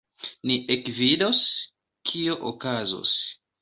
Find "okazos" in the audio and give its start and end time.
2.55-3.19